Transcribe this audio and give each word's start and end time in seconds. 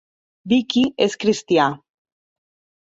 Vicky 0.53 0.85
és 1.07 1.19
cristià. 1.25 1.71